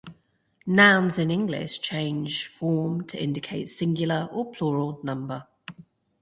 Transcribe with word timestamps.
Nouns 0.65 1.19
in 1.19 1.29
English 1.29 1.79
change 1.81 2.47
form 2.47 3.05
to 3.05 3.21
indicate 3.21 3.69
singular 3.69 4.27
or 4.31 4.49
plural 4.49 4.99
number. 5.03 5.45